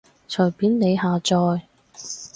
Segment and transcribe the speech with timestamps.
[0.27, 1.61] 隨便你下載